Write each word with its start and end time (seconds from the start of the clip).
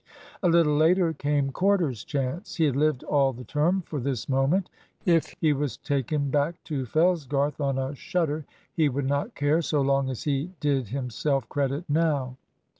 A 0.41 0.49
little 0.49 0.75
later 0.75 1.13
came 1.13 1.51
Corder's 1.51 2.03
chance. 2.03 2.55
He 2.55 2.63
had 2.65 2.75
lived 2.75 3.03
all 3.03 3.33
the 3.33 3.43
term 3.43 3.83
for 3.83 3.99
this 3.99 4.27
moment. 4.27 4.67
If 5.05 5.35
he 5.39 5.53
was 5.53 5.77
taken 5.77 6.31
back 6.31 6.55
to 6.63 6.87
Fellsgarth 6.87 7.61
on 7.61 7.77
a 7.77 7.93
shutter 7.93 8.45
he 8.73 8.89
would 8.89 9.05
not 9.05 9.35
care, 9.35 9.61
so 9.61 9.79
long 9.79 10.09
as 10.09 10.23
he 10.23 10.49
did 10.59 10.87
himself 10.87 11.47
credit 11.49 11.87
now. 11.87 12.35